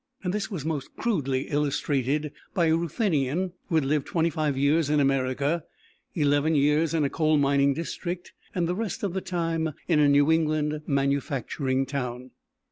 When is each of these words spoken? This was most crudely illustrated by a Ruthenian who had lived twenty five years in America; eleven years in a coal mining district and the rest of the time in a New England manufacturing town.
This 0.25 0.49
was 0.49 0.65
most 0.65 0.95
crudely 0.95 1.41
illustrated 1.43 2.31
by 2.55 2.65
a 2.65 2.75
Ruthenian 2.75 3.51
who 3.69 3.75
had 3.75 3.85
lived 3.85 4.07
twenty 4.07 4.31
five 4.31 4.57
years 4.57 4.89
in 4.89 4.99
America; 4.99 5.63
eleven 6.15 6.55
years 6.55 6.95
in 6.95 7.03
a 7.03 7.09
coal 7.11 7.37
mining 7.37 7.75
district 7.75 8.33
and 8.55 8.67
the 8.67 8.73
rest 8.73 9.03
of 9.03 9.13
the 9.13 9.21
time 9.21 9.73
in 9.87 9.99
a 9.99 10.09
New 10.09 10.31
England 10.31 10.81
manufacturing 10.87 11.85
town. 11.85 12.31